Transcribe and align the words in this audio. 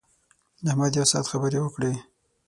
احمد 0.69 0.91
یو 0.97 1.05
ساعت 1.11 1.25
خبرې 1.31 1.59
وکړې. 1.61 1.91